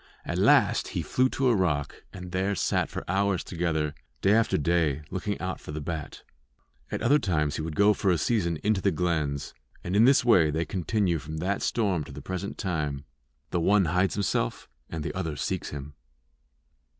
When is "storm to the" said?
11.61-12.19